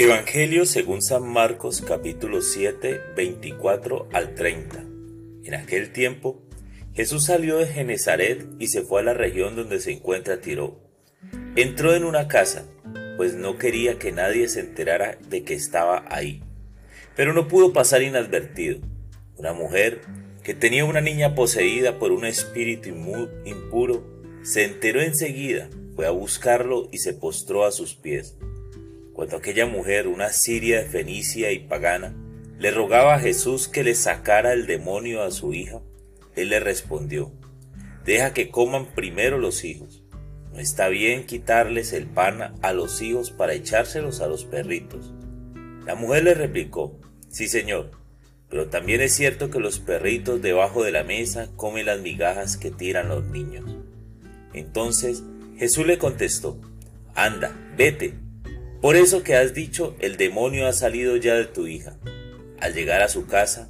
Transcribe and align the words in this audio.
Evangelio 0.00 0.64
según 0.64 1.02
San 1.02 1.26
Marcos 1.26 1.82
capítulo 1.82 2.40
7, 2.40 3.00
24 3.16 4.08
al 4.12 4.36
30. 4.36 4.84
En 5.42 5.54
aquel 5.54 5.90
tiempo, 5.92 6.40
Jesús 6.94 7.24
salió 7.24 7.58
de 7.58 7.66
Genezaret 7.66 8.46
y 8.60 8.68
se 8.68 8.82
fue 8.82 9.00
a 9.00 9.04
la 9.04 9.12
región 9.12 9.56
donde 9.56 9.80
se 9.80 9.90
encuentra 9.90 10.40
Tiro. 10.40 10.78
Entró 11.56 11.96
en 11.96 12.04
una 12.04 12.28
casa, 12.28 12.64
pues 13.16 13.34
no 13.34 13.58
quería 13.58 13.98
que 13.98 14.12
nadie 14.12 14.48
se 14.48 14.60
enterara 14.60 15.18
de 15.28 15.42
que 15.42 15.54
estaba 15.54 16.04
ahí. 16.10 16.44
Pero 17.16 17.32
no 17.32 17.48
pudo 17.48 17.72
pasar 17.72 18.02
inadvertido. 18.02 18.78
Una 19.34 19.52
mujer 19.52 20.02
que 20.44 20.54
tenía 20.54 20.84
una 20.84 21.00
niña 21.00 21.34
poseída 21.34 21.98
por 21.98 22.12
un 22.12 22.24
espíritu 22.24 22.88
impuro 23.44 24.04
se 24.42 24.62
enteró 24.62 25.00
enseguida, 25.00 25.68
fue 25.96 26.06
a 26.06 26.10
buscarlo 26.10 26.88
y 26.92 26.98
se 26.98 27.14
postró 27.14 27.64
a 27.64 27.72
sus 27.72 27.96
pies. 27.96 28.36
Cuando 29.18 29.38
aquella 29.38 29.66
mujer, 29.66 30.06
una 30.06 30.30
siria 30.30 30.80
Fenicia 30.84 31.50
y 31.50 31.58
pagana, 31.58 32.14
le 32.56 32.70
rogaba 32.70 33.16
a 33.16 33.18
Jesús 33.18 33.66
que 33.66 33.82
le 33.82 33.96
sacara 33.96 34.52
el 34.52 34.68
demonio 34.68 35.24
a 35.24 35.32
su 35.32 35.52
hija, 35.52 35.80
él 36.36 36.50
le 36.50 36.60
respondió, 36.60 37.32
deja 38.04 38.32
que 38.32 38.48
coman 38.48 38.86
primero 38.94 39.36
los 39.36 39.64
hijos. 39.64 40.04
No 40.52 40.60
está 40.60 40.86
bien 40.86 41.26
quitarles 41.26 41.92
el 41.94 42.06
pan 42.06 42.54
a 42.62 42.72
los 42.72 43.02
hijos 43.02 43.32
para 43.32 43.54
echárselos 43.54 44.20
a 44.20 44.28
los 44.28 44.44
perritos. 44.44 45.12
La 45.84 45.96
mujer 45.96 46.22
le 46.22 46.34
replicó, 46.34 46.96
sí 47.28 47.48
señor, 47.48 47.90
pero 48.48 48.68
también 48.68 49.00
es 49.00 49.16
cierto 49.16 49.50
que 49.50 49.58
los 49.58 49.80
perritos 49.80 50.42
debajo 50.42 50.84
de 50.84 50.92
la 50.92 51.02
mesa 51.02 51.48
comen 51.56 51.86
las 51.86 52.00
migajas 52.00 52.56
que 52.56 52.70
tiran 52.70 53.08
los 53.08 53.24
niños. 53.24 53.78
Entonces 54.54 55.24
Jesús 55.56 55.88
le 55.88 55.98
contestó, 55.98 56.60
anda, 57.16 57.50
vete 57.76 58.27
por 58.80 58.96
eso 58.96 59.22
que 59.22 59.34
has 59.34 59.54
dicho, 59.54 59.96
el 59.98 60.16
demonio 60.16 60.66
ha 60.66 60.72
salido 60.72 61.16
ya 61.16 61.34
de 61.34 61.46
tu 61.46 61.66
hija. 61.66 61.96
Al 62.60 62.74
llegar 62.74 63.02
a 63.02 63.08
su 63.08 63.26
casa, 63.26 63.68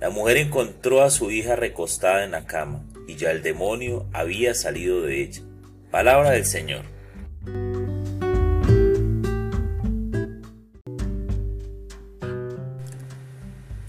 la 0.00 0.10
mujer 0.10 0.36
encontró 0.36 1.02
a 1.02 1.10
su 1.10 1.30
hija 1.30 1.56
recostada 1.56 2.24
en 2.24 2.32
la 2.32 2.46
cama, 2.46 2.84
y 3.06 3.16
ya 3.16 3.30
el 3.30 3.42
demonio 3.42 4.06
había 4.12 4.54
salido 4.54 5.02
de 5.02 5.22
ella. 5.22 5.42
Palabra 5.90 6.30
del 6.30 6.46
Señor. 6.46 6.84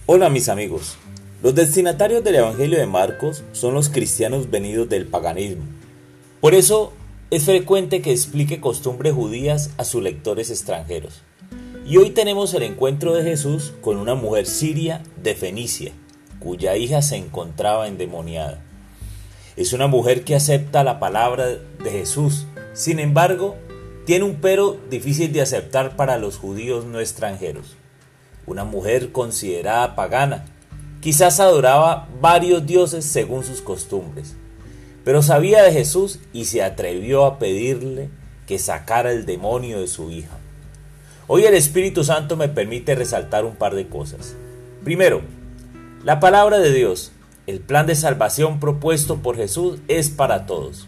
Hola 0.05 0.29
mis 0.29 0.49
amigos. 0.49 0.97
Los 1.43 1.55
destinatarios 1.55 2.23
del 2.23 2.35
Evangelio 2.35 2.77
de 2.77 2.85
Marcos 2.85 3.43
son 3.51 3.73
los 3.73 3.89
cristianos 3.89 4.49
venidos 4.51 4.89
del 4.89 5.07
paganismo. 5.07 5.63
Por 6.39 6.53
eso 6.53 6.93
es 7.31 7.45
frecuente 7.45 8.01
que 8.01 8.11
explique 8.11 8.59
costumbres 8.59 9.13
judías 9.13 9.69
a 9.77 9.85
sus 9.85 10.03
lectores 10.03 10.49
extranjeros. 10.49 11.21
Y 11.87 11.95
hoy 11.95 12.09
tenemos 12.09 12.53
el 12.53 12.63
encuentro 12.63 13.13
de 13.13 13.23
Jesús 13.23 13.73
con 13.79 13.95
una 13.95 14.15
mujer 14.15 14.45
siria 14.45 15.01
de 15.15 15.33
Fenicia, 15.33 15.93
cuya 16.39 16.75
hija 16.75 17.01
se 17.01 17.15
encontraba 17.15 17.87
endemoniada. 17.87 18.61
Es 19.55 19.71
una 19.71 19.87
mujer 19.87 20.25
que 20.25 20.35
acepta 20.35 20.83
la 20.83 20.99
palabra 20.99 21.47
de 21.47 21.89
Jesús, 21.89 22.47
sin 22.73 22.99
embargo, 22.99 23.55
tiene 24.05 24.25
un 24.25 24.35
pero 24.35 24.77
difícil 24.89 25.31
de 25.31 25.41
aceptar 25.41 25.95
para 25.95 26.17
los 26.17 26.35
judíos 26.35 26.83
no 26.83 26.99
extranjeros. 26.99 27.77
Una 28.45 28.65
mujer 28.65 29.13
considerada 29.13 29.95
pagana, 29.95 30.43
quizás 30.99 31.39
adoraba 31.39 32.09
varios 32.19 32.65
dioses 32.65 33.05
según 33.05 33.45
sus 33.45 33.61
costumbres 33.61 34.35
pero 35.03 35.21
sabía 35.21 35.63
de 35.63 35.71
Jesús 35.71 36.19
y 36.33 36.45
se 36.45 36.63
atrevió 36.63 37.25
a 37.25 37.39
pedirle 37.39 38.09
que 38.47 38.59
sacara 38.59 39.11
el 39.11 39.25
demonio 39.25 39.79
de 39.79 39.87
su 39.87 40.11
hija. 40.11 40.37
Hoy 41.27 41.45
el 41.45 41.53
Espíritu 41.53 42.03
Santo 42.03 42.35
me 42.35 42.49
permite 42.49 42.95
resaltar 42.95 43.45
un 43.45 43.55
par 43.55 43.75
de 43.75 43.87
cosas. 43.87 44.35
Primero, 44.83 45.21
la 46.03 46.19
palabra 46.19 46.59
de 46.59 46.73
Dios, 46.73 47.11
el 47.47 47.59
plan 47.59 47.87
de 47.87 47.95
salvación 47.95 48.59
propuesto 48.59 49.17
por 49.17 49.37
Jesús 49.37 49.79
es 49.87 50.09
para 50.09 50.45
todos. 50.45 50.87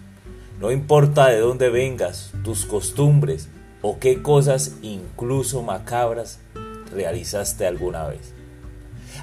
No 0.60 0.72
importa 0.72 1.28
de 1.28 1.40
dónde 1.40 1.70
vengas, 1.70 2.32
tus 2.44 2.66
costumbres 2.66 3.50
o 3.82 4.00
qué 4.00 4.22
cosas, 4.22 4.76
incluso 4.82 5.62
macabras, 5.62 6.40
realizaste 6.92 7.66
alguna 7.66 8.08
vez. 8.08 8.34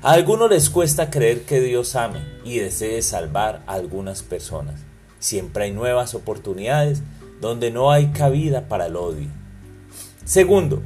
A 0.02 0.12
algunos 0.12 0.48
les 0.48 0.70
cuesta 0.70 1.10
creer 1.10 1.42
que 1.42 1.60
Dios 1.60 1.94
ame 1.94 2.20
y 2.42 2.58
desee 2.58 3.02
salvar 3.02 3.62
a 3.66 3.74
algunas 3.74 4.22
personas. 4.22 4.80
Siempre 5.18 5.64
hay 5.64 5.72
nuevas 5.72 6.14
oportunidades 6.14 7.02
donde 7.42 7.70
no 7.70 7.92
hay 7.92 8.06
cabida 8.06 8.66
para 8.66 8.86
el 8.86 8.96
odio. 8.96 9.28
Segundo, 10.24 10.80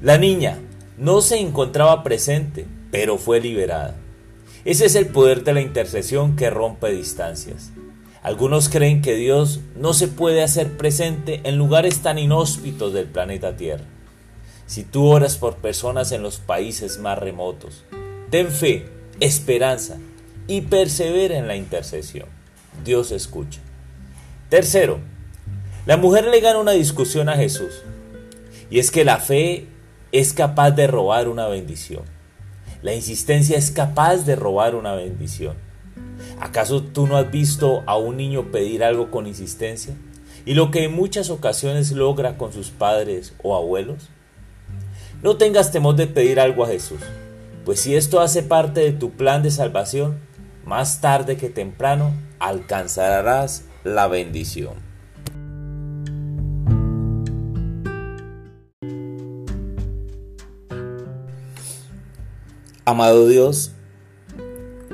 la 0.00 0.16
niña 0.16 0.58
no 0.96 1.20
se 1.20 1.38
encontraba 1.38 2.02
presente, 2.02 2.66
pero 2.90 3.18
fue 3.18 3.42
liberada. 3.42 3.94
Ese 4.64 4.86
es 4.86 4.94
el 4.94 5.08
poder 5.08 5.44
de 5.44 5.52
la 5.52 5.60
intercesión 5.60 6.34
que 6.34 6.48
rompe 6.48 6.90
distancias. 6.92 7.72
Algunos 8.22 8.70
creen 8.70 9.02
que 9.02 9.16
Dios 9.16 9.60
no 9.76 9.92
se 9.92 10.08
puede 10.08 10.42
hacer 10.42 10.78
presente 10.78 11.42
en 11.44 11.58
lugares 11.58 12.00
tan 12.00 12.18
inhóspitos 12.18 12.94
del 12.94 13.04
planeta 13.04 13.54
Tierra. 13.54 13.84
Si 14.64 14.82
tú 14.82 15.08
oras 15.08 15.36
por 15.36 15.56
personas 15.56 16.10
en 16.10 16.22
los 16.22 16.38
países 16.38 16.98
más 16.98 17.18
remotos, 17.18 17.84
Ten 18.30 18.50
fe, 18.50 18.86
esperanza 19.20 19.98
y 20.48 20.62
persevera 20.62 21.36
en 21.36 21.46
la 21.46 21.56
intercesión. 21.56 22.28
Dios 22.84 23.12
escucha. 23.12 23.60
Tercero, 24.48 24.98
la 25.86 25.96
mujer 25.96 26.26
le 26.26 26.40
gana 26.40 26.58
una 26.58 26.72
discusión 26.72 27.28
a 27.28 27.36
Jesús. 27.36 27.82
Y 28.70 28.80
es 28.80 28.90
que 28.90 29.04
la 29.04 29.18
fe 29.18 29.66
es 30.10 30.32
capaz 30.32 30.72
de 30.72 30.88
robar 30.88 31.28
una 31.28 31.46
bendición. 31.46 32.02
La 32.82 32.94
insistencia 32.94 33.56
es 33.56 33.70
capaz 33.70 34.18
de 34.18 34.34
robar 34.34 34.74
una 34.74 34.94
bendición. 34.94 35.54
¿Acaso 36.40 36.82
tú 36.82 37.06
no 37.06 37.16
has 37.16 37.30
visto 37.30 37.84
a 37.86 37.96
un 37.96 38.16
niño 38.16 38.50
pedir 38.50 38.82
algo 38.82 39.10
con 39.10 39.26
insistencia? 39.26 39.94
Y 40.44 40.54
lo 40.54 40.70
que 40.70 40.84
en 40.84 40.94
muchas 40.94 41.30
ocasiones 41.30 41.92
logra 41.92 42.36
con 42.36 42.52
sus 42.52 42.70
padres 42.70 43.34
o 43.42 43.56
abuelos. 43.56 44.08
No 45.22 45.36
tengas 45.36 45.72
temor 45.72 45.96
de 45.96 46.06
pedir 46.06 46.40
algo 46.40 46.64
a 46.64 46.68
Jesús. 46.68 47.00
Pues 47.66 47.80
si 47.80 47.96
esto 47.96 48.20
hace 48.20 48.44
parte 48.44 48.78
de 48.78 48.92
tu 48.92 49.10
plan 49.10 49.42
de 49.42 49.50
salvación, 49.50 50.20
más 50.64 51.00
tarde 51.00 51.36
que 51.36 51.50
temprano 51.50 52.14
alcanzarás 52.38 53.64
la 53.82 54.06
bendición. 54.06 54.74
Amado 62.84 63.26
Dios, 63.26 63.72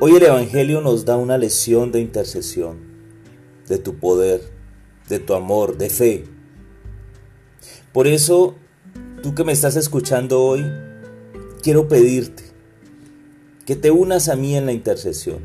hoy 0.01 0.17
el 0.17 0.23
Evangelio 0.23 0.81
nos 0.81 1.05
da 1.05 1.19
una 1.19 1.37
lección 1.37 1.93
de 1.93 2.01
intercesión, 2.01 2.79
de 3.69 3.77
tu 3.77 3.99
poder, 3.99 4.41
de 5.11 5.19
tu 5.19 5.35
amor, 5.35 5.77
de 5.77 5.91
fe. 5.91 6.25
Por 7.93 8.07
eso, 8.07 8.55
tú 9.23 9.35
que 9.35 9.45
me 9.45 9.53
estás 9.53 9.77
escuchando 9.77 10.41
hoy, 10.43 10.65
quiero 11.63 11.87
pedirte 11.87 12.42
que 13.67 13.77
te 13.77 13.91
unas 13.91 14.29
a 14.29 14.37
mí 14.37 14.57
en 14.57 14.67
la 14.67 14.73
intercesión, 14.73 15.41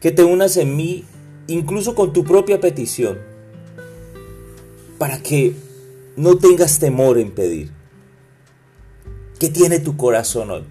que 0.00 0.10
te 0.10 0.24
unas 0.24 0.56
en 0.56 0.76
mí 0.76 1.04
incluso 1.46 1.94
con 1.94 2.12
tu 2.12 2.24
propia 2.24 2.60
petición, 2.60 3.18
para 4.98 5.22
que 5.22 5.54
no 6.16 6.38
tengas 6.38 6.78
temor 6.78 7.18
en 7.18 7.32
pedir. 7.32 7.70
¿Qué 9.38 9.48
tiene 9.48 9.80
tu 9.80 9.96
corazón 9.96 10.50
hoy? 10.50 10.64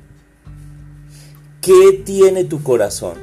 ¿Qué 1.61 2.01
tiene 2.05 2.43
tu 2.43 2.63
corazón? 2.63 3.17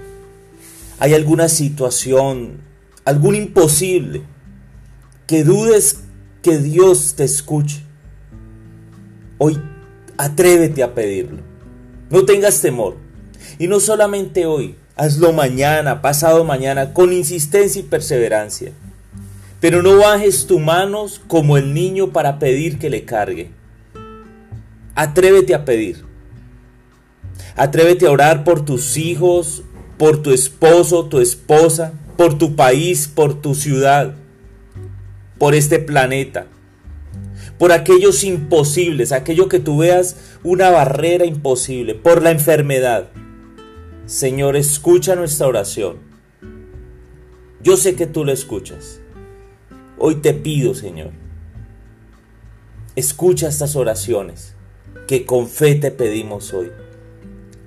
¿Hay 0.98 1.14
alguna 1.14 1.48
situación, 1.48 2.60
algún 3.04 3.34
imposible 3.34 4.22
que 5.26 5.44
dudes 5.44 6.00
que 6.42 6.58
Dios 6.58 7.14
te 7.16 7.25
escuche? 7.25 7.82
Hoy 9.38 9.58
atrévete 10.19 10.82
a 10.82 10.94
pedirlo. 10.94 11.50
No 12.11 12.25
tengas 12.25 12.61
temor. 12.61 12.97
Y 13.59 13.69
no 13.69 13.79
solamente 13.79 14.45
hoy, 14.45 14.75
hazlo 14.97 15.33
mañana, 15.33 16.03
pasado 16.03 16.45
mañana, 16.45 16.93
con 16.93 17.12
insistencia 17.12 17.81
y 17.81 17.85
perseverancia. 17.85 18.73
Pero 19.61 19.83
no 19.83 19.99
bajes 19.99 20.47
tus 20.47 20.61
manos 20.61 21.21
como 21.29 21.57
el 21.57 21.73
niño 21.73 22.12
para 22.12 22.39
pedir 22.39 22.79
que 22.79 22.91
le 22.91 23.05
cargue. 23.05 23.51
Atrévete 24.95 25.55
a 25.55 25.65
pedir. 25.65 26.05
Atrévete 27.55 28.07
a 28.07 28.11
orar 28.11 28.43
por 28.43 28.65
tus 28.65 28.97
hijos, 28.97 29.62
por 29.97 30.21
tu 30.23 30.33
esposo, 30.33 31.07
tu 31.07 31.21
esposa, 31.21 31.93
por 32.17 32.39
tu 32.39 32.57
país, 32.57 33.07
por 33.07 33.41
tu 33.41 33.55
ciudad, 33.55 34.15
por 35.39 35.55
este 35.55 35.79
planeta 35.79 36.47
por 37.61 37.73
aquellos 37.73 38.25
imposibles, 38.25 39.12
aquello 39.12 39.47
que 39.51 39.59
tú 39.59 39.77
veas 39.77 40.17
una 40.43 40.71
barrera 40.71 41.27
imposible, 41.27 41.95
por 41.95 42.23
la 42.23 42.31
enfermedad. 42.31 43.11
Señor, 44.07 44.57
escucha 44.57 45.15
nuestra 45.15 45.47
oración. 45.47 45.99
Yo 47.62 47.77
sé 47.77 47.97
que 47.97 48.07
tú 48.07 48.25
la 48.25 48.33
escuchas. 48.33 49.03
Hoy 49.99 50.15
te 50.15 50.33
pido, 50.33 50.75
Señor, 50.75 51.11
escucha 52.97 53.49
estas 53.49 53.77
oraciones 53.77 54.55
que 55.07 55.27
con 55.27 55.47
fe 55.47 55.75
te 55.75 55.91
pedimos 55.91 56.55
hoy. 56.55 56.71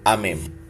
Amén. 0.06 0.63